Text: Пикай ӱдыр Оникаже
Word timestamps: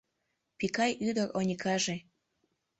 Пикай 0.57 0.91
ӱдыр 1.07 1.27
Оникаже 1.39 1.95